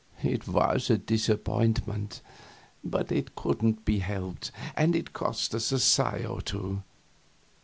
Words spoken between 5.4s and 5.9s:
us a